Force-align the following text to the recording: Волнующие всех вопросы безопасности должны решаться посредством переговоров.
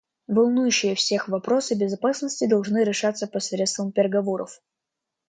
Волнующие 0.25 0.95
всех 0.95 1.27
вопросы 1.27 1.75
безопасности 1.75 2.47
должны 2.47 2.83
решаться 2.83 3.27
посредством 3.27 3.91
переговоров. 3.91 4.59